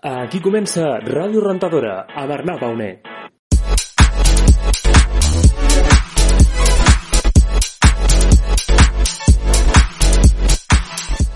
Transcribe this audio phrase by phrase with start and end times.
[0.00, 3.00] Aquí comença Ràdio Rentadora, a Bernat Bauner.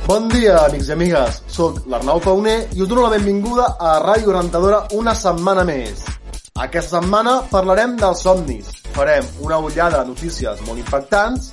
[0.06, 1.42] Bon dia, amics i amigues.
[1.50, 6.06] Soc l'Arnau Pauner i us dono la benvinguda a Ràdio Rentadora una setmana més.
[6.54, 8.70] Aquesta setmana parlarem dels somnis.
[8.94, 11.50] Farem una ullada de notícies molt impactants,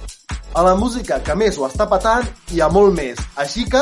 [0.53, 3.20] a la música que més ho està patant i a molt més.
[3.38, 3.81] Així que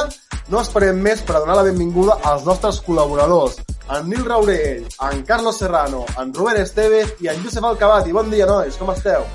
[0.52, 3.58] no esperem més per donar la benvinguda als nostres col·laboradors,
[3.98, 8.16] en Nil Raurell, en Carlos Serrano, en Robert Estevez i en Josep Alcabati.
[8.16, 9.28] Bon dia, nois, com esteu?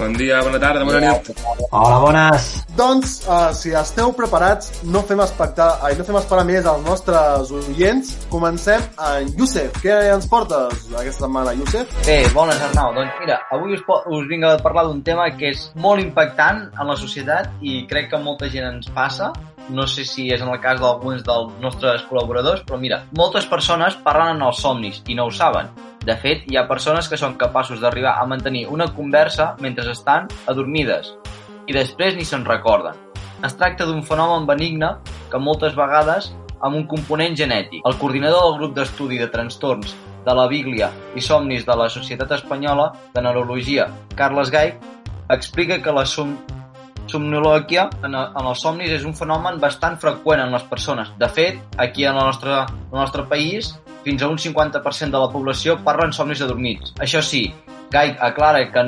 [0.00, 1.26] Bon dia, bona tarda, bona nit.
[1.76, 2.44] Hola, bones.
[2.72, 7.52] Doncs, uh, si esteu preparats, no fem, espectar, ai, no fem esperar més als nostres
[7.58, 8.14] oients.
[8.32, 9.76] Comencem amb Youssef.
[9.82, 11.92] Què ens portes aquesta setmana, Youssef?
[12.06, 12.94] Bé, bones, Arnau.
[12.96, 16.88] Doncs mira, avui us, us vinc a parlar d'un tema que és molt impactant en
[16.88, 19.34] la societat i crec que molta gent ens passa.
[19.68, 24.00] No sé si és en el cas d'alguns dels nostres col·laboradors, però mira, moltes persones
[24.00, 25.68] parlen en els somnis i no ho saben.
[26.00, 30.30] De fet, hi ha persones que són capaços d'arribar a mantenir una conversa mentre estan
[30.48, 31.12] adormides
[31.68, 32.96] i després ni se'n recorden.
[33.44, 34.94] Es tracta d'un fenomen benigne
[35.30, 37.84] que moltes vegades amb un component genètic.
[37.84, 39.92] El coordinador del grup d'estudi de trastorns
[40.24, 44.74] de la Bíblia i somnis de la Societat Espanyola de Neurologia, Carles Gai,
[45.30, 46.34] explica que la som
[47.10, 51.10] somnolòquia en, en els somnis és un fenomen bastant freqüent en les persones.
[51.18, 53.72] De fet, aquí en el nostre, en el nostre país,
[54.04, 56.94] fins a un 50% de la població parla en somnis adormits.
[57.00, 57.46] Això sí,
[57.90, 58.84] Gai aclara que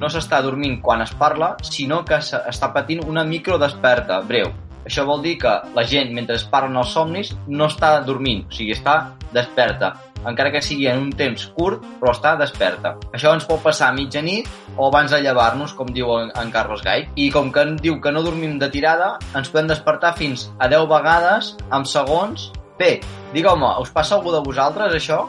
[0.00, 4.50] no s'està dormint quan es parla, sinó que s'està patint una microdesperta breu.
[4.84, 8.52] Això vol dir que la gent, mentre es parlen els somnis, no està dormint, o
[8.52, 9.94] sigui, està desperta
[10.28, 12.94] encara que sigui en un temps curt, però està desperta.
[13.12, 17.08] Això ens pot passar a mitjanit o abans de llevar-nos, com diu en, Carlos Gai.
[17.16, 20.88] I com que diu que no dormim de tirada, ens podem despertar fins a 10
[20.90, 22.50] vegades en segons.
[22.78, 22.98] Bé,
[23.34, 25.24] digueu-me, us passa algú de vosaltres això?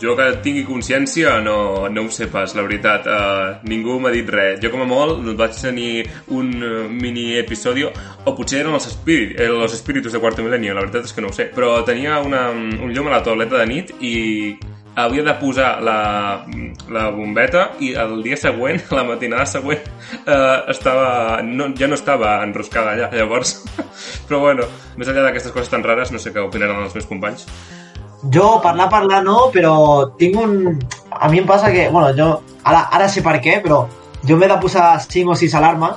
[0.00, 3.06] Jo que tingui consciència no, no ho sé pas, la veritat.
[3.06, 4.58] Uh, ningú m'ha dit res.
[4.62, 9.36] Jo com a molt vaig tenir un uh, mini episodi, o potser eren els, espírit,
[9.38, 11.50] eh, els espíritus de Quarto Milenio, la veritat és que no ho sé.
[11.54, 14.14] Però tenia una, un llum a la toaleta de nit i
[14.96, 16.44] havia de posar la,
[16.92, 19.84] la bombeta i el dia següent, la matinada següent,
[20.26, 23.62] eh, estava, no, ja no estava enroscada allà, llavors.
[24.28, 24.66] Però bueno,
[24.96, 27.46] més enllà d'aquestes coses tan rares, no sé què opinaran els meus companys.
[28.30, 29.72] Jo, parlar, parlar no, però
[30.14, 30.52] tinc un...
[31.10, 32.28] A mi em passa que, bueno, jo...
[32.62, 33.80] Ara, ara sé per què, però
[34.22, 35.96] jo m'he de posar 5 o 6 alarmes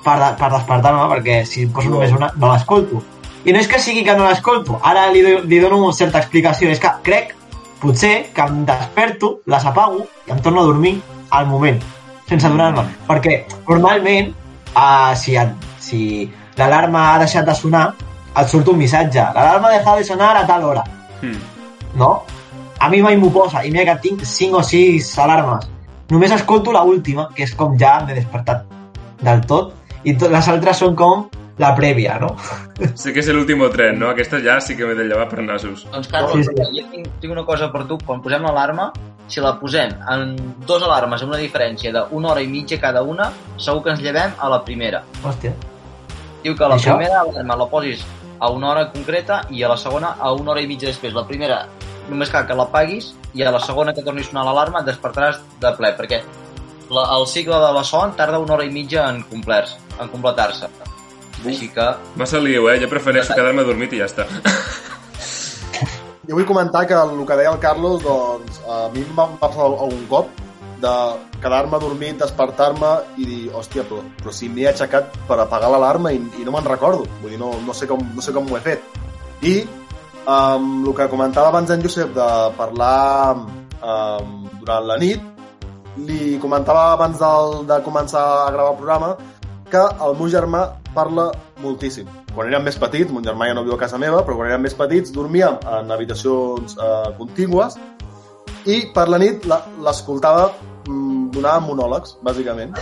[0.00, 1.98] per, de, per despertar-me, perquè si em poso No.
[1.98, 3.02] només una, no l'escolto.
[3.44, 6.22] I no és que sigui que no l'escolto, ara li, do- li dono una certa
[6.24, 7.34] explicació, és que crec,
[7.80, 11.80] potser, que em desperto, les apago i em torno a dormir al moment,
[12.28, 12.84] sense adonar-me.
[13.08, 14.32] Perquè, normalment,
[14.76, 17.94] uh, si, et- si l'alarma ha deixat de sonar,
[18.36, 19.18] et surt un missatge.
[19.34, 20.84] L'alarma ha deixat de sonar a tal hora
[21.22, 21.36] Hmm.
[21.96, 22.22] no?
[22.78, 25.68] A mi mai m'ho posa, i mira que tinc 5 o 6 alarmes.
[26.08, 28.64] Només escolto la última, que és com ja m'he despertat
[29.20, 29.74] del tot,
[30.04, 31.26] i to les altres són com
[31.60, 32.32] la prèvia, no?
[32.96, 34.08] Sé que és l'últim tren, no?
[34.10, 35.84] Aquesta ja sí que m'he de llevar per nassos.
[35.92, 36.64] Doncs Carlos, Sí, sí, sí.
[36.64, 36.80] sí.
[36.80, 37.98] jo tinc, tinc una cosa per tu.
[38.06, 38.90] Quan posem l'alarma,
[39.30, 40.32] si la posem en
[40.66, 43.28] dos alarmes amb una diferència d'una hora i mitja cada una,
[43.58, 45.04] segur que ens llevem a la primera.
[45.22, 45.52] Hòstia.
[46.42, 46.96] Diu que la Això?
[46.96, 48.02] primera alarma la posis
[48.40, 51.12] a una hora concreta i a la segona a una hora i mitja després.
[51.14, 51.66] La primera
[52.08, 54.88] només cal que la paguis i a la segona que torni a sonar l'alarma et
[54.88, 56.22] despertaràs de ple, perquè
[56.90, 60.66] la, el cicle de la son tarda una hora i mitja en complir-se, en completar-se.
[61.46, 61.86] Així que
[62.20, 62.76] Massa liu, eh?
[62.82, 64.28] Jo prefereixo quedar-me dormit i ja està.
[66.30, 69.64] Jo vull comentar que el que deia el Carlos, doncs, a mi em va passar
[69.66, 70.28] algun cop
[70.80, 70.92] de
[71.42, 76.20] quedar-me dormit, despertar-me i dir, hòstia, però, però si m'he aixecat per apagar l'alarma i,
[76.38, 77.08] i no me'n recordo.
[77.20, 79.00] Vull dir, no, no, sé com, no sé com ho he fet.
[79.42, 79.54] I
[80.22, 82.28] um, el que comentava abans en Josep de
[82.60, 85.26] parlar um, durant la nit,
[86.06, 89.10] li comentava abans del, de començar a gravar el programa
[89.70, 90.62] que el meu germà
[90.94, 91.30] parla
[91.62, 92.08] moltíssim.
[92.34, 94.64] Quan érem més petits, mon germà ja no viu a casa meva, però quan érem
[94.66, 97.78] més petits dormíem en habitacions eh, contigües
[98.68, 100.50] i per la nit l'escoltava
[100.86, 102.74] mm, donava monòlegs, bàsicament.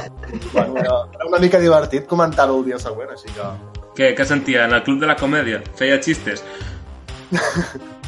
[0.52, 3.52] Bueno, era, era una mica divertit comentar-ho el dia següent, així que...
[3.98, 4.66] Què, què sentia?
[4.66, 5.62] En el club de la comèdia?
[5.78, 6.44] Feia xistes?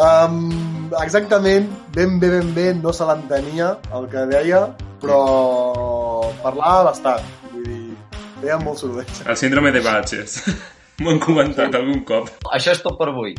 [0.00, 4.62] Um, exactament, ben bé, ben bé, no se l'entenia el que deia,
[5.02, 5.18] però
[6.44, 7.26] parlava bastant.
[8.40, 9.04] Feia molt soroll.
[9.28, 10.38] El síndrome de Batches.
[11.00, 12.28] M'ho han comentat algun cop.
[12.52, 13.34] això és tot per avui.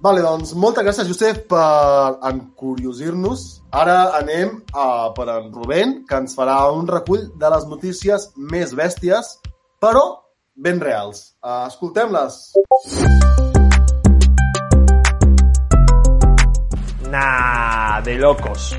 [0.00, 3.44] Vale, doncs moltes gràcies, Josep, per encuriosir-nos.
[3.74, 8.76] Ara anem a, per en Rubén, que ens farà un recull de les notícies més
[8.78, 9.34] bèsties,
[9.82, 10.04] però
[10.54, 11.32] ben reals.
[11.42, 12.38] Uh, Escoltem-les.
[17.10, 18.72] Nah, de locos.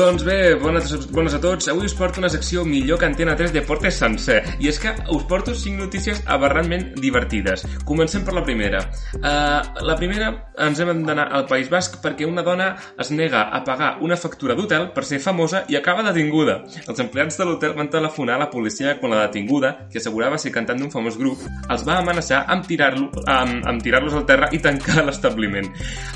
[0.00, 1.66] Doncs bé, bones, bones a tots.
[1.68, 4.38] Avui us porto una secció millor que Antena 3 Deportes sencer.
[4.56, 7.66] I és que us porto 5 notícies aberrantment divertides.
[7.84, 8.80] Comencem per la primera.
[9.18, 10.30] Uh, la primera
[10.64, 14.56] ens hem d'anar al País Basc perquè una dona es nega a pagar una factura
[14.56, 16.62] d'hotel per ser famosa i acaba detinguda.
[16.86, 20.54] Els empleats de l'hotel van telefonar a la policia quan la detinguda, que assegurava ser
[20.56, 24.62] cantant d'un famós grup, els va amenaçar amb tirar-los amb, amb tirar al terra i
[24.64, 25.68] tancar l'establiment.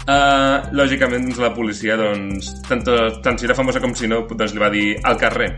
[0.08, 2.80] Uh, lògicament, doncs, la policia, doncs, tant,
[3.20, 5.54] tant si era famosa com si no, doncs li va dir al carrer.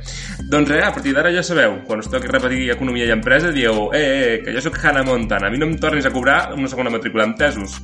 [0.51, 3.91] Doncs res, a partir d'ara ja sabeu, quan us toqui repetir economia i empresa, dieu,
[3.93, 6.69] eh, eh, que jo sóc Hannah Montana, a mi no em tornis a cobrar una
[6.69, 7.81] segona matrícula, entesos?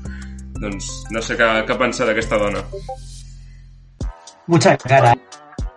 [0.60, 2.62] Doncs no sé què, què pensar d'aquesta dona.
[4.46, 5.14] Mucha cara.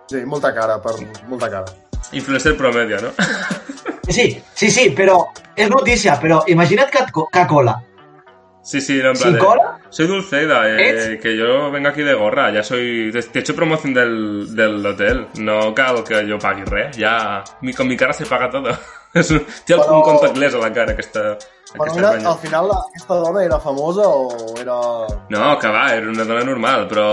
[0.08, 0.94] Sí, molta cara, per
[1.28, 1.66] molta cara.
[2.12, 3.10] Influencer promedio, no?
[4.08, 7.74] Sí, sí, sí, però és notícia, però imagina't que, que cola.
[8.66, 9.78] Sí, sí, no, en ¿Sí plan de- cola?
[9.90, 11.20] Soy Dulceida, eh, ¿Es?
[11.20, 13.12] que yo vengo aquí de gorra, ya soy...
[13.12, 17.72] Te, he hecho promoción del, del hotel, no cal que yo pagui res, ya mi,
[17.72, 18.68] con mi cara se paga todo.
[19.16, 21.36] Té Però- un contactless a la cara, aquesta,
[21.72, 22.28] aquesta era, penya.
[22.30, 24.76] al final aquesta dona era famosa o era...
[25.32, 27.06] No, que va, era una dona normal, però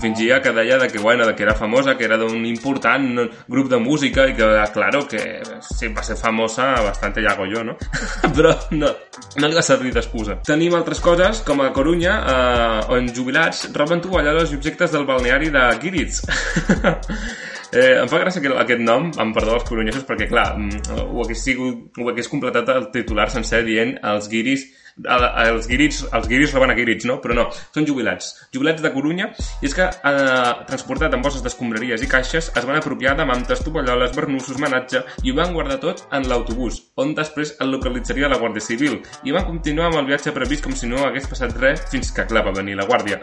[0.00, 3.68] fingia que deia de que, bueno, de que era famosa, que era d'un important grup
[3.70, 5.22] de música i que, claro, que
[5.60, 7.76] sí, va ser famosa bastante ya hago yo, no?
[8.36, 8.92] però no,
[9.36, 10.40] no li va servir d'excusa.
[10.46, 15.52] Tenim altres coses, com a Corunya, eh, on jubilats roben tovalloles i objectes del balneari
[15.54, 16.22] de Giritz.
[17.72, 21.22] Eh, em fa gràcia aquest, aquest nom, em perdó els corunyesos, perquè, clar, mm, ho
[21.24, 24.66] hagués, sigut, ho hagués completat el titular sencer dient els guiris
[25.04, 27.20] el- els guiris, els guiris roben a guiris, no?
[27.20, 28.48] Però no, són jubilats.
[28.50, 29.26] Jubilats de Corunya,
[29.60, 33.60] i és que, eh, transportat amb bosses d'escombraries i caixes, es van apropiar de mantes,
[33.62, 38.38] tovalloles, barnussos, manatge, i ho van guardar tot en l'autobús, on després el localitzaria la
[38.38, 41.82] Guàrdia Civil, i van continuar amb el viatge previst com si no hagués passat res,
[41.90, 43.20] fins que, clar, va venir la Guàrdia.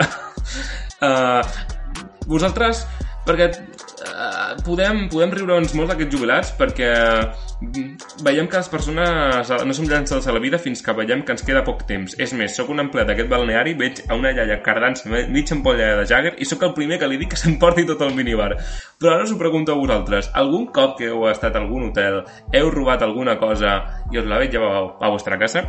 [1.02, 1.42] uh,
[2.28, 2.86] vosaltres
[3.26, 3.50] perquè
[4.04, 9.76] uh, podem, podem riure'ns molt d'aquests jubilats perquè mm, veiem que les persones eh, no
[9.76, 12.16] som llançades a la vida fins que veiem que ens queda poc temps.
[12.22, 16.08] És més, sóc un empleat d'aquest balneari, veig a una iaia cardant-se mig ampolla de
[16.10, 18.52] Jagger i sóc el primer que li dic que s'emporti tot el minibar.
[19.00, 20.30] Però ara us ho pregunto a vosaltres.
[20.40, 22.22] Algun cop que heu estat a algun hotel,
[22.54, 23.80] heu robat alguna cosa
[24.12, 25.66] i us l'haveu llevat a vostra casa?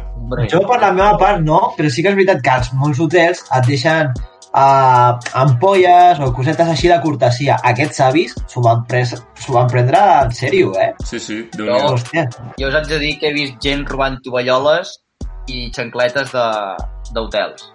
[0.50, 3.44] Jo, per la meva part, no, però sí que és veritat que als molts hotels
[3.50, 4.14] et deixen
[4.54, 7.56] uh, ampolles o cosetes així de cortesia.
[7.72, 10.92] Aquests avis s'ho van, pres, s'ho van prendre en sèrio, eh?
[11.04, 12.26] Sí, sí, déu nhi
[12.60, 14.98] jo us haig de dir que he vist gent robant tovalloles
[15.50, 16.76] i xancletes de-
[17.12, 17.70] d'hotels.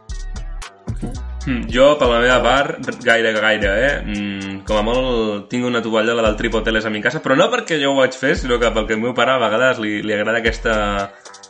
[1.48, 3.94] Mm, Jo, per la meva part, gaire, gaire, eh?
[4.04, 7.78] Mm, com a molt tinc una tovallola del Tripoteles a mi casa, però no perquè
[7.82, 10.40] jo ho vaig fer, sinó que perquè el meu pare a vegades li, li agrada
[10.44, 10.76] aquesta...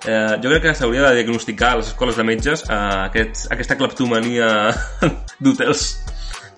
[0.08, 2.76] Eh, jo crec que s'hauria de diagnosticar a les escoles de metges eh,
[3.10, 4.70] aquest, aquesta cleptomania
[5.44, 5.90] d'hotels.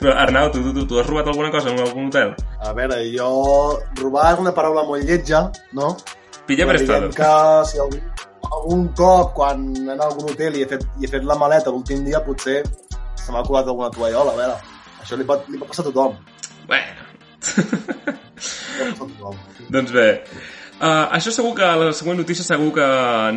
[0.01, 2.33] Però, Arnau, tu, tu, tu, tu has robat alguna cosa en algun hotel?
[2.61, 3.29] A veure, jo...
[3.99, 5.43] Robar és una paraula molt lletja,
[5.77, 5.91] no?
[6.47, 7.11] Pilla prestado.
[7.13, 7.33] que
[7.69, 8.01] si algun,
[8.49, 11.37] algun cop, quan he anat a algun hotel i he fet, i he fet la
[11.37, 12.63] maleta l'últim dia, potser
[13.21, 14.57] se m'ha colat alguna tovallola, a veure.
[15.03, 16.17] Això li pot, li pot passar a tothom.
[16.69, 17.09] Bueno,
[17.51, 19.37] Li pot passar a tothom.
[19.77, 20.07] Doncs bé,
[20.81, 22.87] uh, això segur que la següent notícia segur que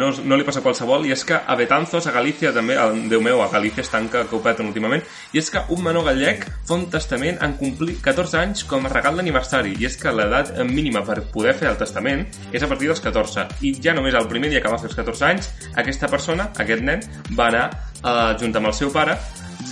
[0.00, 2.88] no, no li passa a qualsevol i és que a Betanzos, a Galícia també, a,
[3.10, 6.06] Déu meu, a Galícia estan que, que ho peten últimament i és que un menor
[6.08, 10.12] gallec fa un testament en complir 14 anys com a regal d'aniversari i és que
[10.14, 14.16] l'edat mínima per poder fer el testament és a partir dels 14 i ja només
[14.18, 15.50] el primer dia que va fer els 14 anys
[15.84, 17.02] aquesta persona, aquest nen,
[17.36, 17.64] va anar
[18.02, 19.16] uh, junt amb el seu pare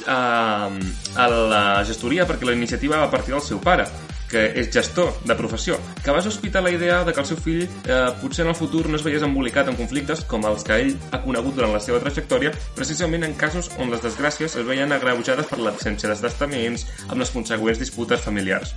[0.06, 0.70] uh,
[1.16, 3.88] a la gestoria perquè la iniciativa va partir del seu pare
[4.32, 7.62] que és gestor de professió, que va sospitar la idea de que el seu fill
[7.64, 10.94] eh, potser en el futur no es veiés embolicat en conflictes com els que ell
[11.12, 15.50] ha conegut durant la seva trajectòria, precisament en casos on les desgràcies es veien agreujades
[15.50, 18.74] per l'absència de testaments amb les consegüents disputes familiars.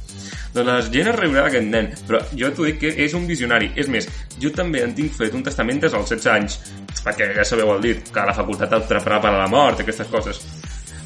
[0.55, 3.71] Doncs la gent es riurà d'aquest nen, però jo t'ho dic que és un visionari.
[3.75, 4.07] És més,
[4.39, 6.59] jo també en tinc fet un testament des dels 16 anys,
[7.03, 10.07] perquè ja sabeu el dit, que la facultat et prepara per a la mort, aquestes
[10.12, 10.39] coses.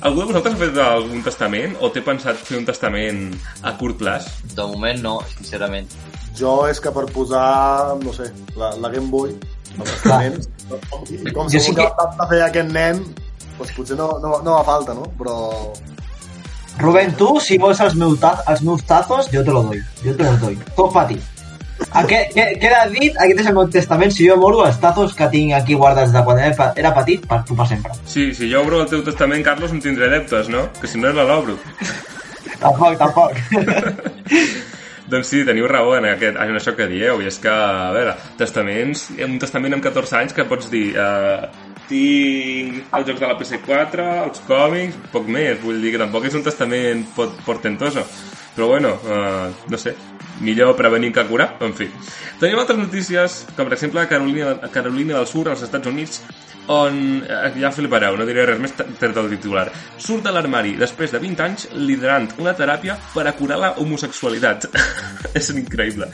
[0.02, 3.34] Algú de vosaltres ha fet algun testament o té pensat fer un testament
[3.68, 4.30] a curt plaç?
[4.56, 5.90] De moment no, sincerament.
[6.40, 9.34] Jo és que per posar, no sé, la, la Game Boy,
[9.76, 10.38] el testament,
[10.70, 11.04] com,
[11.36, 13.02] com Jo sí segur que que- fer aquest nen,
[13.58, 15.10] doncs potser no, no, no va falta, no?
[15.20, 15.36] Però
[16.80, 19.82] Rubén, tu, si vols els meus, ta els meus tazos, jo te lo doy.
[20.06, 20.56] Jo te los doy.
[20.78, 21.18] Tot pa ti.
[21.90, 25.16] A què, què, queda dit, aquest és el meu testament, si jo moro, els tazos
[25.18, 27.96] que tinc aquí guardats de quan era, petit, per tu per sempre.
[28.06, 30.68] Sí, si jo obro el teu testament, Carlos, em tindré deptes, no?
[30.80, 31.58] Que si no no l'obro.
[32.60, 33.40] Tampoc, tampoc.
[35.10, 38.14] Doncs sí, teniu raó en, aquest, en això que dieu, i és que, a veure,
[38.38, 43.38] testaments, un testament amb 14 anys que pots dir, eh, tinc els jocs de la
[43.40, 48.06] PS4, els còmics, poc més, vull dir que tampoc és un testament pot, portentoso.
[48.54, 49.96] Però bueno, uh, no sé,
[50.40, 51.90] millor prevenir que curar, en fi.
[52.40, 56.22] Tenim altres notícies, com per exemple Carolina, Carolina del Sur, als Estats Units,
[56.70, 59.66] on, eh, ja flipareu, no diré res més tret del titular,
[59.98, 64.70] surt de l'armari després de 20 anys liderant una teràpia per a curar la homosexualitat.
[65.40, 66.08] és increïble.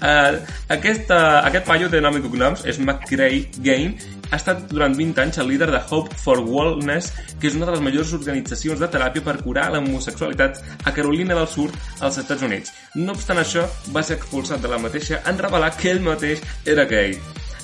[0.00, 5.20] Uh, aquesta, aquest paio té nom i cognoms, és McCray Game, ha estat durant 20
[5.24, 7.10] anys el líder de Hope for Wellness,
[7.40, 11.34] que és una de les majors organitzacions de teràpia per curar la homosexualitat a Carolina
[11.34, 12.72] del Sud, als Estats Units.
[12.94, 16.86] No obstant això, va ser expulsat de la mateixa en revelar que ell mateix era
[16.90, 17.16] gay.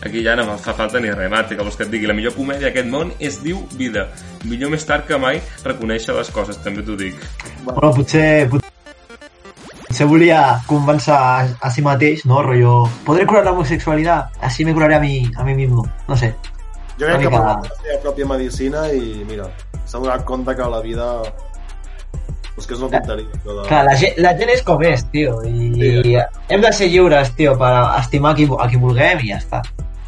[0.05, 2.09] Aquí ja no fa falta ni res, Mate, que vols que et digui.
[2.11, 4.11] La millor comèdia d'aquest món es diu vida.
[4.45, 7.23] Millor més tard que mai reconèixer les coses, també t'ho dic.
[7.65, 12.43] Bueno, potser, potser volia convèncer a, a si mateix, no?
[12.45, 15.87] Rollo, podré curar la homosexualitat, així me curaré a mi, a mi mismo.
[16.11, 16.35] No sé.
[16.97, 19.51] Jo crec que ha la seva pròpia medicina i, mira,
[19.85, 21.11] s'ha donat compte que la vida...
[22.57, 23.29] Pues que és una tonteria.
[23.45, 23.55] De...
[23.69, 25.91] Clar, la gent, la gent és com és, tio, i, Sí.
[26.09, 26.17] i
[26.49, 29.61] hem de ser lliures, tio, per estimar qui, a qui vulguem i ja està.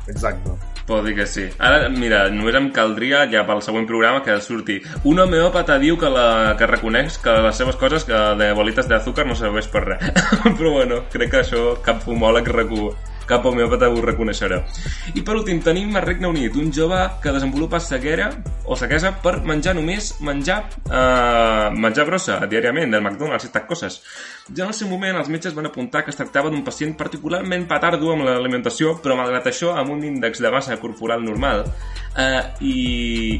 [0.08, 0.54] Exacte.
[0.88, 1.42] Pot dir que sí.
[1.60, 4.78] Ara, mira, només em caldria ja pel següent programa que surti.
[5.04, 9.26] Un homeòpata diu que, la, que reconeix que les seves coses que de bolites d'azúcar
[9.28, 10.08] no serveix per res.
[10.56, 12.94] Però bueno, crec que això cap fumòleg recu
[13.28, 14.62] cap homeòpata ho reconeixerà.
[15.14, 18.30] I per últim, tenim a Regne Unit un jove que desenvolupa ceguera
[18.68, 20.58] o ceguesa per menjar només menjar
[20.88, 24.00] eh, menjar brossa diàriament del McDonald's i estas coses.
[24.48, 27.68] Ja en el seu moment els metges van apuntar que es tractava d'un pacient particularment
[27.68, 31.64] petardo amb l'alimentació, però malgrat això amb un índex de massa corporal normal
[32.18, 32.76] eh, i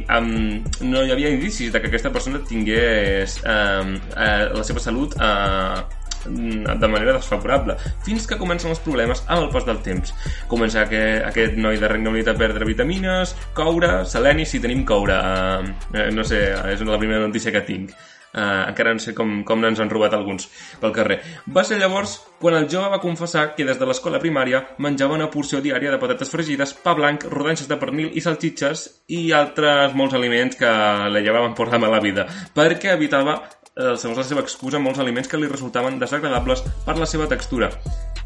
[0.09, 5.17] amb, no hi havia indicis de que aquesta persona tingués eh, eh, la seva salut
[5.17, 5.98] eh,
[6.29, 10.15] de manera desfavorable, fins que comencen els problemes amb el pas del temps.
[10.51, 15.19] Comença que aquest noi de Regne Unit a perdre vitamines, coure, seleni, si tenim coure,
[15.19, 17.97] eh, eh, no sé, és la primera notícia que tinc.
[18.29, 20.51] Uh, encara no sé com, com ens han robat alguns
[20.83, 21.17] pel carrer.
[21.49, 25.31] Va ser llavors quan el jove va confessar que des de l'escola primària menjava una
[25.33, 28.85] porció diària de patates fregides, pa blanc, rodanxes de pernil i salxitxes
[29.17, 30.75] i altres molts aliments que
[31.09, 33.41] li llevaven por la mala vida, perquè evitava
[33.79, 37.71] eh, segons la seva excusa, molts aliments que li resultaven desagradables per la seva textura.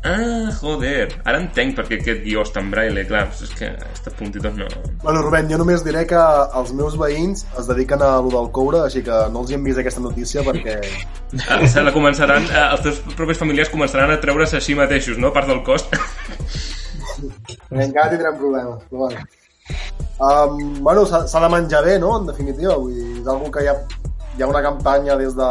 [0.03, 4.17] Ah, joder, ara entenc per què aquest guió està en braille, clar, és que estos
[4.19, 4.67] puntitos no...
[5.05, 6.23] Bueno, Rubén, jo només diré que
[6.59, 9.69] els meus veïns es dediquen a lo del coure, així que no els hi hem
[9.69, 10.81] vist aquesta notícia perquè...
[11.49, 15.31] Ah, se la començaran, eh, els teus propis familiars començaran a treure's així mateixos, no?
[15.33, 15.95] Part del cost.
[17.71, 19.23] Encara tindrem problemes, però bueno.
[20.23, 22.77] Um, bueno, s'ha de menjar bé, no?, en definitiva.
[22.77, 23.79] Vull dir, és algo que ha,
[24.37, 25.51] hi ha una campanya des, de,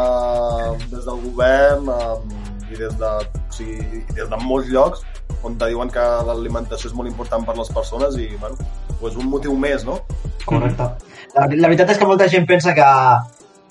[0.90, 2.36] des del govern um,
[2.70, 5.04] i des de, o sigui, des de molts llocs
[5.42, 8.56] on te diuen que l'alimentació és molt important per les persones i, bueno,
[9.00, 9.98] pues un motiu més, no?
[10.46, 10.86] Correcte.
[11.34, 12.88] La, la veritat és que molta gent pensa que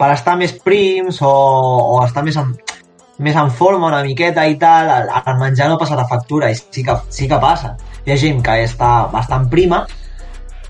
[0.01, 2.51] per estar més prims o, o estar més en,
[3.23, 6.57] més en forma una miqueta i tal, el, el menjar no passa de factura i
[6.59, 7.75] sí que, sí que passa.
[8.05, 9.85] Hi ha gent que està bastant prima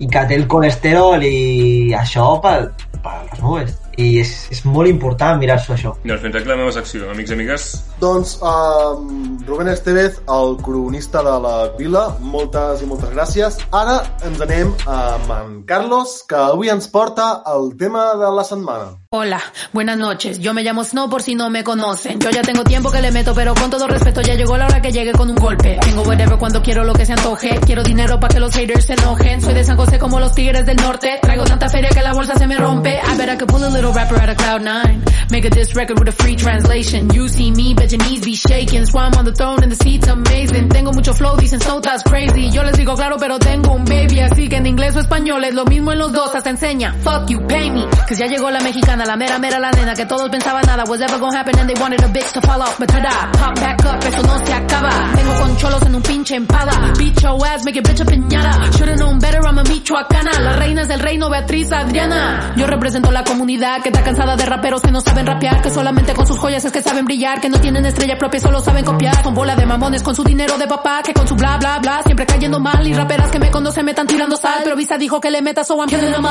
[0.01, 2.57] i que té el colesterol i això per,
[3.01, 3.80] per les nubes.
[3.99, 5.93] I és, és molt important mirar-s'ho això.
[6.05, 7.67] Doncs fins aquí la meva secció, amics i amigues.
[7.99, 13.59] Doncs um, Rubén Estevez, el cronista de la vila, moltes i moltes gràcies.
[13.75, 19.00] Ara ens anem amb en Carlos, que avui ens porta el tema de la setmana.
[19.13, 19.41] Hola,
[19.73, 20.39] buenas noches.
[20.39, 22.17] Yo me llamo Snow por si no me conocen.
[22.21, 24.81] Yo ya tengo tiempo que le meto, pero con todo respeto ya llegó la hora
[24.81, 25.77] que llegue con un golpe.
[25.81, 27.59] Tengo whatever cuando quiero lo que se antoje.
[27.65, 29.41] Quiero dinero para que los haters se enojen.
[29.41, 31.19] Soy de San José como los tigres del norte.
[31.21, 33.01] Traigo tanta feria que la bolsa se me rompe.
[33.03, 35.03] I bet I could pull a little rapper out of cloud nine.
[35.29, 37.09] Make a diss record with a free translation.
[37.13, 38.85] You see me, bet your knees be shaking.
[38.85, 40.69] Swam on the throne and the seat's amazing.
[40.69, 42.49] Tengo mucho flow, dicen so that's crazy.
[42.49, 44.21] Yo les digo claro, pero tengo un baby.
[44.21, 46.95] Así que en inglés o español es lo mismo en los dos, hasta enseña.
[47.03, 47.85] Fuck you, pay me.
[48.07, 49.93] Cause ya llegó la mexicana, la mera mera la nena.
[49.93, 52.61] Que todos pensaban nada was ever gonna happen and they wanted a bitch to fall
[52.61, 52.77] off.
[52.79, 54.89] But tada, pop back up, esto no se acaba.
[55.15, 56.93] Tengo con cholos en un pinche empada.
[56.97, 58.71] Beat your ass, make it bitch a piñata.
[58.77, 60.39] Should've known better, I'm a michoacana.
[60.39, 62.53] Las reinas del reino, Beatriz Adriana.
[62.55, 65.61] Yo represento la comunidad que está cansada de raperos que no saben rapear.
[65.61, 67.41] Que solamente con sus joyas es que saben brillar.
[67.41, 69.23] Que no tienen estrella propia, solo saben copiar.
[69.23, 71.01] Son bola de mamones con su dinero de papá.
[71.03, 72.85] Que con su bla bla bla siempre cayendo mal.
[72.85, 74.61] Y raperas que me conocen me están tirando sal.
[74.63, 76.25] Pero Visa dijo que le meta, so I'm killing them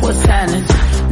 [0.00, 0.64] what's happening?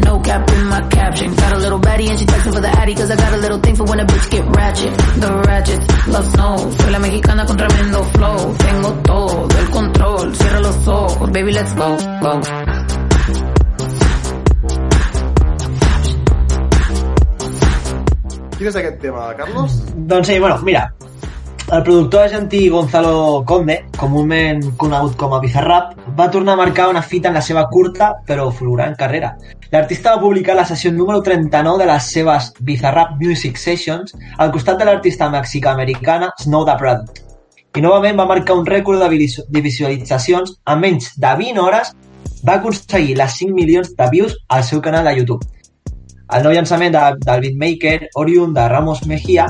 [0.04, 1.34] No cap in my caption.
[1.34, 2.94] Got a little baddie and she texting for the addy.
[2.94, 4.92] Cause I got a little thing for when a bitch get ratchet.
[5.22, 5.80] The ratchet,
[6.14, 6.56] love snow.
[6.78, 8.38] Soy la mexicana con tremendo flow.
[8.66, 10.34] Tengo todo el control.
[10.34, 11.88] Cierra los ojos, baby, let's go,
[12.24, 12.40] go.
[18.56, 19.72] Quin és aquest tema, Carlos?
[19.96, 20.94] Doncs sí, bueno, mira,
[21.72, 27.00] El productor argentí Gonzalo Conde, comúment conegut com a Bizarrap, va tornar a marcar una
[27.00, 29.30] fita en la seva curta però fulgurant carrera.
[29.72, 34.82] L'artista va publicar la sessió número 39 de les seves Bizarrap Music Sessions al costat
[34.82, 37.24] de l'artista mexicana-americana Snow the Product.
[37.72, 41.96] I novament va marcar un rècord de visualitzacions en menys de 20 hores
[42.44, 45.48] va aconseguir les 5 milions de views al seu canal de YouTube.
[46.36, 49.48] El nou llançament de, del beatmaker oriund de Ramos Mejía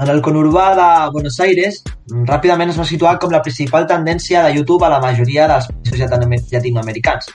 [0.00, 1.82] en el conurbà de Buenos Aires
[2.28, 6.00] ràpidament es va situar com la principal tendència de YouTube a la majoria dels països
[6.00, 7.26] llatino- llatinoamericans,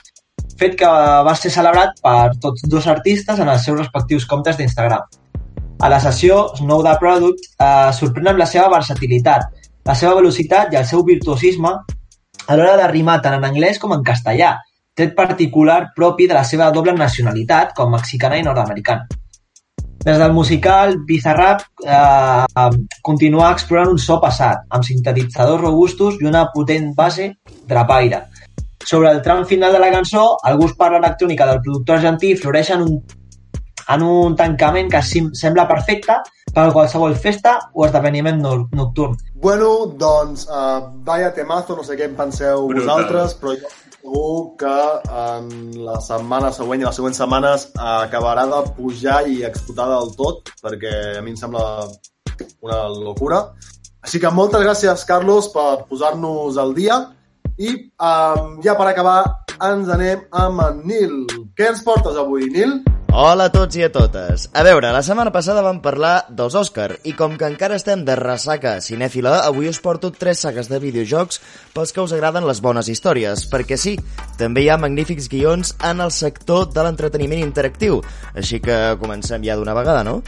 [0.58, 0.88] fet que
[1.28, 5.04] va ser celebrat per tots dos artistes en els seus respectius comptes d'Instagram.
[5.78, 9.46] A la sessió, Snow the Product eh, sorprèn amb la seva versatilitat,
[9.84, 11.70] la seva velocitat i el seu virtuosisme
[12.46, 14.56] a l'hora de rimar tant en anglès com en castellà,
[14.96, 19.06] tret particular propi de la seva doble nacionalitat com mexicana i nord-americana.
[20.06, 22.66] Des del musical, Bizarrap eh,
[23.02, 27.32] continua explorant un so passat, amb sintetitzadors robustos i una potent base
[27.66, 28.20] drapaire.
[28.86, 32.70] Sobre el tram final de la cançó, el gust per l'electrònica del productor argentí floreix
[32.76, 33.00] en un,
[33.96, 36.20] en un tancament que sim, sembla perfecte
[36.54, 39.18] per a qualsevol festa o esdeveniment no- nocturn.
[39.34, 42.86] Bueno, doncs, uh, vaya temazo, no sé què en penseu Brutal.
[42.86, 43.74] vosaltres, però jo
[44.06, 44.78] segur que
[45.10, 45.48] en
[45.82, 51.18] la setmana següent i les següents setmanes acabarà de pujar i explotar del tot, perquè
[51.18, 51.88] a mi em sembla
[52.62, 53.40] una locura.
[54.06, 57.00] Així que moltes gràcies, Carlos, per posar-nos al dia.
[57.58, 59.24] I um, ja per acabar,
[59.58, 61.16] ens anem amb en Nil.
[61.56, 62.78] Què ens portes avui, Nil?
[63.16, 64.42] Hola a tots i a totes.
[64.52, 68.12] A veure, la setmana passada vam parlar dels Òscar i com que encara estem de
[68.18, 71.40] ressaca cinèfila, avui us porto tres sagues de videojocs
[71.72, 73.94] pels que us agraden les bones històries, perquè sí,
[74.36, 78.02] també hi ha magnífics guions en el sector de l'entreteniment interactiu,
[78.36, 80.18] així que comencem ja d'una vegada, no?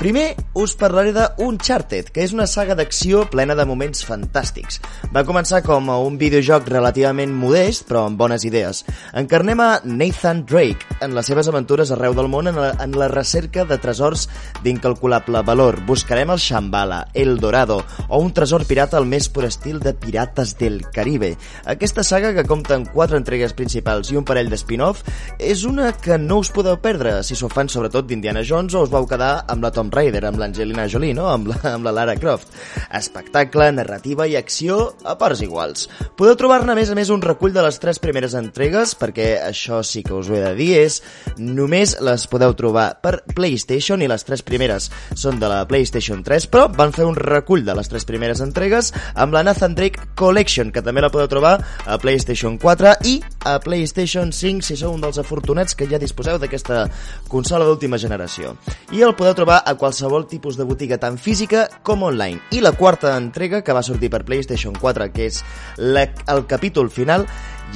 [0.00, 4.80] Primer us parlaré de Uncharted, que és una saga d'acció plena de moments fantàstics.
[5.12, 8.86] Va començar com a un videojoc relativament modest, però amb bones idees.
[9.12, 13.08] Encarnem a Nathan Drake en les seves aventures arreu del món en la, en la
[13.08, 14.28] recerca de tresors
[14.62, 15.80] d'incalculable valor.
[15.88, 20.54] Buscarem el Shambhala, el Dorado o un tresor pirata al més pur estil de Pirates
[20.58, 21.32] del Caribe.
[21.66, 25.02] Aquesta saga, que compta amb quatre entregues principals i un parell de spin-off,
[25.38, 28.92] és una que no us podeu perdre si sou fans sobretot d'Indiana Jones o us
[28.92, 31.26] vau quedar amb la Tom Raider, amb l'Angelina Jolie, no?
[31.32, 32.54] amb, la, amb la Lara Croft.
[32.94, 35.88] Espectacle, narrativa i acció a parts iguals.
[36.18, 39.82] Podeu trobar-ne, a més a més, un recull de les tres primeres entregues, perquè això
[39.86, 41.00] sí que us ho he de dir, és
[41.38, 44.88] només les podeu trobar per PlayStation i les tres primeres
[45.18, 48.92] són de la PlayStation 3, però van fer un recull de les tres primeres entregues
[49.14, 53.58] amb la Nathan Drake Collection, que també la podeu trobar a PlayStation 4 i a
[53.64, 56.84] PlayStation 5 si sou un dels afortunats que ja disposeu d'aquesta
[57.28, 58.54] consola d'última generació.
[58.92, 62.40] I el podeu trobar a qualsevol tipus de botiga, tant física com online.
[62.52, 65.42] I la quarta entrega, que va sortir per PlayStation 4, que és
[65.78, 67.26] la, el capítol final,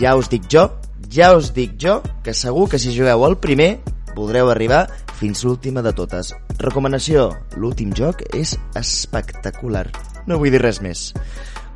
[0.00, 0.68] ja us dic jo,
[1.12, 3.76] ja us dic jo, que segur que si jugueu al primer
[4.16, 4.86] podreu arribar
[5.18, 6.32] fins l'última de totes.
[6.62, 9.86] Recomanació, l'últim joc és espectacular.
[10.26, 11.10] No vull dir res més.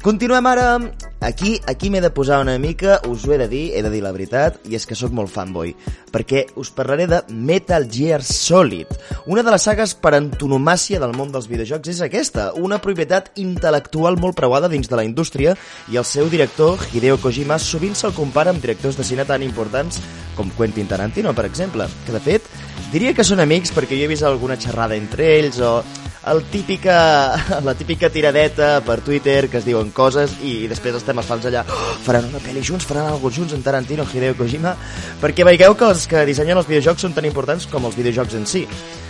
[0.07, 0.79] Continuem ara.
[1.19, 4.05] Aquí, aquí m'he de posar una mica, us ho he de dir, he de dir
[4.05, 5.73] la veritat, i és que sóc molt fanboy,
[6.15, 8.87] perquè us parlaré de Metal Gear Solid.
[9.27, 14.21] Una de les sagues per antonomàcia del món dels videojocs és aquesta, una propietat intel·lectual
[14.23, 15.57] molt preuada dins de la indústria,
[15.91, 19.99] i el seu director, Hideo Kojima, sovint se'l compara amb directors de cine tan importants
[20.39, 22.47] com Quentin Tarantino, per exemple, que de fet
[22.95, 25.81] diria que són amics perquè jo he vist alguna xerrada entre ells o
[26.27, 31.29] el típica, la típica tiradeta per Twitter que es diuen coses i després estem els
[31.29, 34.75] fans allà oh, faran una pel·li junts, faran alguna junts en Tarantino, Hideo Kojima
[35.23, 38.49] perquè veieu que els que dissenyen els videojocs són tan importants com els videojocs en
[38.51, 38.67] si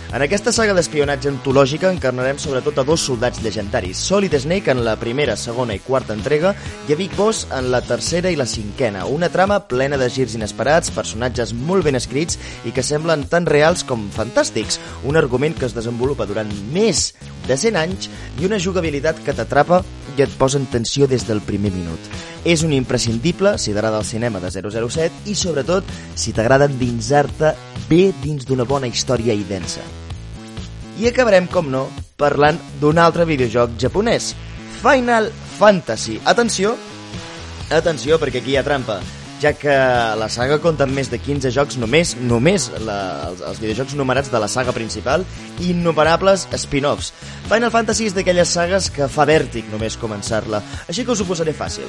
[0.07, 4.93] en aquesta saga d'espionatge antològica encarnarem sobretot a dos soldats llegendaris, Solid Snake en la
[4.95, 6.53] primera, segona i quarta entrega
[6.87, 9.03] i a Big Boss en la tercera i la cinquena.
[9.11, 13.83] Una trama plena de girs inesperats, personatges molt ben escrits i que semblen tan reals
[13.83, 14.79] com fantàstics.
[15.03, 17.06] Un argument que es desenvolupa durant més
[17.47, 19.83] de 100 anys i una jugabilitat que t'atrapa
[20.17, 21.99] i et posa en tensió des del primer minut.
[22.47, 27.53] És un imprescindible si t'agrada el cinema de 007 i sobretot si t'agrada endinsar-te
[27.89, 29.83] bé dins d'una bona història i densa.
[30.97, 31.85] I acabarem, com no,
[32.17, 34.33] parlant d'un altre videojoc japonès,
[34.81, 36.17] Final Fantasy.
[36.25, 36.75] Atenció,
[37.69, 39.01] atenció, perquè aquí hi ha trampa.
[39.41, 39.73] Ja que
[40.17, 42.97] la saga compta amb més de 15 jocs només, només la,
[43.29, 45.25] els, els videojocs numerats de la saga principal
[45.61, 47.11] i innumerables spin-offs.
[47.47, 51.53] Final Fantasy és d'aquelles sagues que fa vèrtic només començar-la, així que us ho posaré
[51.55, 51.87] fàcil.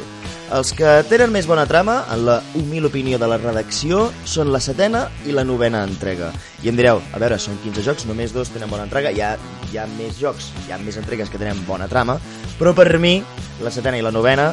[0.54, 4.60] Els que tenen més bona trama, en la humil opinió de la redacció, són la
[4.62, 6.30] setena i la novena entrega.
[6.62, 9.34] I em direu, a veure, són 15 jocs, només dos tenen bona entrega, hi ha,
[9.72, 12.18] hi ha més jocs, hi ha més entregues que tenen bona trama,
[12.60, 13.18] però per mi,
[13.64, 14.52] la setena i la novena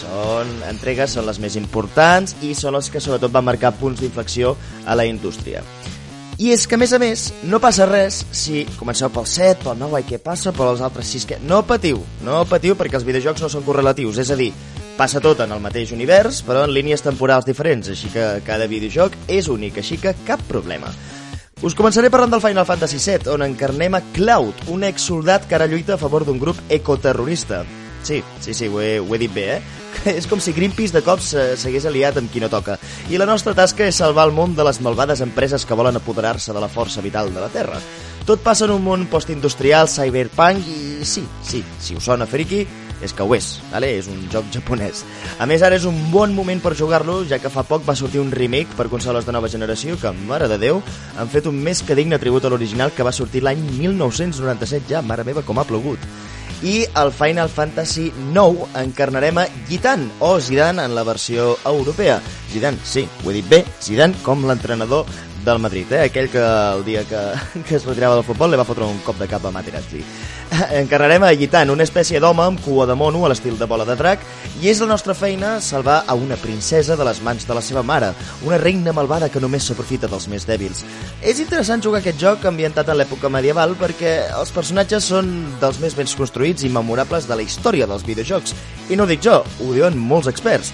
[0.00, 4.56] són entregues, són les més importants i són les que sobretot van marcar punts d'inflexió
[4.86, 5.62] a la indústria.
[6.36, 9.78] I és que, a més a més, no passa res si comenceu pel 7, pel
[9.80, 11.38] 9, ai, què passa, per els altres 6, que...
[11.48, 14.50] No patiu, no patiu perquè els videojocs no són correlatius, és a dir,
[14.98, 19.16] passa tot en el mateix univers, però en línies temporals diferents, així que cada videojoc
[19.32, 20.92] és únic, així que cap problema.
[21.64, 25.68] Us començaré parlant del Final Fantasy VII, on encarnem a Cloud, un exsoldat que ara
[25.72, 27.64] lluita a favor d'un grup ecoterrorista.
[28.04, 29.85] Sí, sí, sí, ho he, ho he dit bé, eh?
[30.18, 32.78] És com si Greenpeace de cops s'hagués aliat amb qui no toca.
[33.10, 36.52] I la nostra tasca és salvar el món de les malvades empreses que volen apoderar-se
[36.52, 37.80] de la força vital de la Terra.
[38.26, 42.64] Tot passa en un món postindustrial, cyberpunk i sí, sí, si us sona friki,
[43.04, 43.90] és que ho és, vale?
[43.98, 45.04] és un joc japonès.
[45.38, 48.22] A més, ara és un bon moment per jugar-lo, ja que fa poc va sortir
[48.22, 50.80] un remake per consoles de nova generació que, mare de Déu,
[51.20, 55.04] han fet un més que digne tribut a l'original que va sortir l'any 1997 ja,
[55.04, 56.02] mare meva, com ha plogut
[56.62, 62.20] i al Final Fantasy IX encarnarem a Gitan, o Zidane en la versió europea.
[62.52, 65.06] Zidane, sí, ho he dit bé, Zidane com l'entrenador
[65.46, 66.02] del Madrid, eh?
[66.08, 67.20] aquell que el dia que,
[67.68, 70.02] que es retirava del futbol li va fotre un cop de cap a Materazzi.
[70.80, 73.96] Encarrarem a Gitan, una espècie d'home amb cua de mono a l'estil de bola de
[73.98, 74.22] drac,
[74.62, 77.82] i és la nostra feina salvar a una princesa de les mans de la seva
[77.82, 78.12] mare,
[78.46, 80.84] una reina malvada que només s'aprofita dels més dèbils.
[81.22, 85.32] És interessant jugar aquest joc ambientat en l'època medieval perquè els personatges són
[85.62, 88.54] dels més ben construïts i memorables de la història dels videojocs.
[88.90, 90.72] I no ho dic jo, ho diuen molts experts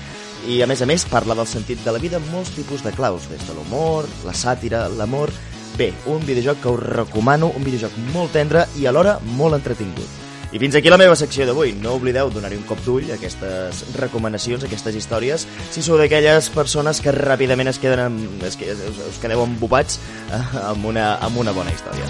[0.49, 2.91] i a més a més parla del sentit de la vida amb molts tipus de
[2.97, 5.31] claus, des de l'humor, la sàtira, l'amor...
[5.77, 10.21] Bé, un videojoc que us recomano, un videojoc molt tendre i alhora molt entretingut.
[10.53, 11.73] I fins aquí la meva secció d'avui.
[11.81, 16.51] No oblideu donar-hi un cop d'ull a aquestes recomanacions, a aquestes històries, si sou d'aquelles
[16.53, 19.97] persones que ràpidament es queden amb, es, us, us quedeu embobats
[20.29, 22.05] eh, amb, una, amb una bona història.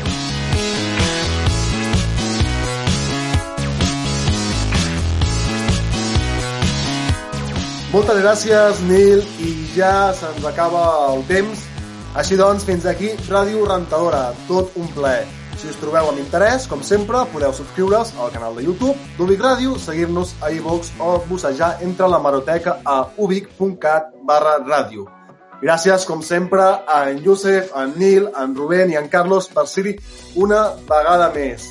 [7.92, 11.68] Moltes gràcies, Nil, i ja se'ns acaba el temps.
[12.12, 15.24] Així doncs, fins aquí Ràdio Rentadora, tot un plaer.
[15.56, 19.78] Si us trobeu amb interès, com sempre, podeu subscriure's al canal de YouTube d'Ubic Ràdio,
[19.80, 25.06] seguir-nos a iVox o bussejar entre la maroteca a ubic.cat barra ràdio.
[25.62, 29.08] Gràcies, com sempre, a en Josep, a en Nil, a en Rubén i a en
[29.08, 29.96] Carlos per ser-hi
[30.36, 31.70] una vegada més.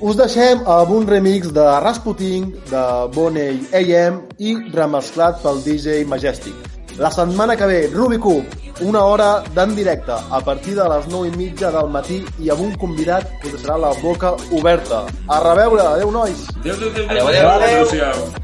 [0.00, 6.71] Us deixem amb un remix de Rasputin, de Boney AM i remesclat pel DJ Majestic.
[6.98, 8.46] La setmana que ve, Rubicube,
[8.80, 12.60] una hora d'en directe a partir de les 9 i mitja del matí i amb
[12.66, 15.04] un convidat que us deixarà la boca oberta.
[15.28, 16.46] A reveure, adeu nois!
[16.60, 17.86] Adéu, adéu, adéu, Adéu, adéu, adéu.
[17.86, 18.12] adéu.
[18.12, 18.42] adéu.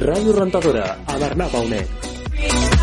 [0.00, 1.52] Ràdio Rentadora, a Bernat.
[1.52, 2.79] Bye.